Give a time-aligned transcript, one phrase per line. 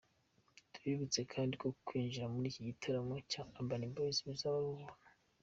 [0.73, 4.93] Tubibutse kandi ko kwinjira muri iki gitaramo cya Urban Boys bizaba ari ubuntu.